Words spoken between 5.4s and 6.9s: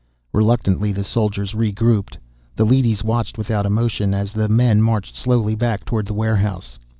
back toward the warehouse.